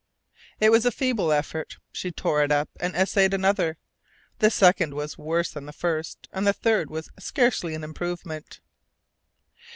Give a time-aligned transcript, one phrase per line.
[0.59, 1.77] It was a feeble effort.
[1.91, 3.77] She tore it up and essayed another.
[4.39, 8.61] The second was worse than the first, and the third was scarcely an improvement.